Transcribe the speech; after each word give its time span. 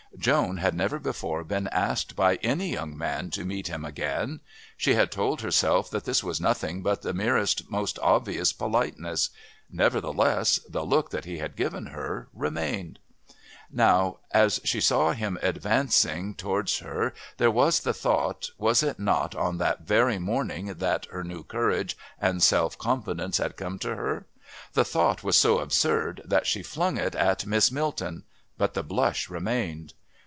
Joan 0.19 0.57
had 0.57 0.75
never 0.75 0.99
before 0.99 1.43
been 1.45 1.69
asked 1.69 2.17
by 2.17 2.35
any 2.43 2.69
young 2.73 2.97
man 2.97 3.31
to 3.31 3.45
meet 3.45 3.67
him 3.67 3.85
again. 3.85 4.41
She 4.75 4.93
had 4.93 5.09
told 5.09 5.39
herself 5.39 5.89
that 5.89 6.03
this 6.03 6.21
was 6.23 6.39
nothing 6.41 6.83
but 6.83 7.01
the 7.01 7.13
merest, 7.13 7.71
most 7.71 7.97
obvious 7.99 8.51
politeness; 8.51 9.29
nevertheless 9.71 10.59
the 10.69 10.83
look 10.85 11.11
that 11.11 11.23
he 11.23 11.37
had 11.37 11.55
given 11.55 11.87
her 11.87 12.27
remained. 12.33 12.99
Now, 13.71 14.17
as 14.31 14.59
she 14.65 14.81
saw 14.81 15.13
him 15.13 15.39
advancing 15.41 16.35
towards 16.35 16.79
her, 16.79 17.13
there 17.37 17.49
was 17.49 17.79
the 17.79 17.93
thought, 17.93 18.49
was 18.59 18.83
it 18.83 18.99
not 18.99 19.33
on 19.33 19.57
that 19.59 19.83
very 19.87 20.19
morning 20.19 20.73
that 20.75 21.05
her 21.05 21.23
new 21.23 21.43
courage 21.43 21.97
and 22.19 22.43
self 22.43 22.77
confidence 22.77 23.37
had 23.37 23.55
come 23.57 23.79
to 23.79 23.95
her? 23.95 24.27
The 24.73 24.85
thought 24.85 25.23
was 25.23 25.37
so 25.37 25.59
absurd 25.59 26.21
that 26.25 26.45
she 26.47 26.61
flung 26.61 26.97
it 26.97 27.15
at 27.15 27.45
Miss 27.45 27.71
Milton. 27.71 28.23
But 28.57 28.73
the 28.73 28.83
blush 28.83 29.29
remained. 29.29 29.93